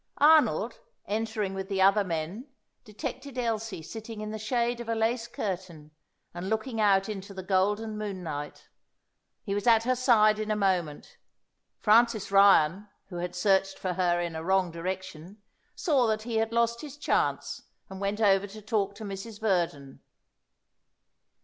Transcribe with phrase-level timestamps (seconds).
[0.17, 2.47] Arnold, entering with the other men,
[2.83, 5.91] detected Elsie sitting in the shade of a lace curtain
[6.33, 8.67] and looking out into the golden moonlight.
[9.43, 11.19] He was at her side in a moment.
[11.77, 15.39] Francis Ryan, who had searched for her in a wrong direction,
[15.75, 19.39] saw that he had lost his chance, and went over to talk to Mrs.
[19.39, 20.01] Verdon.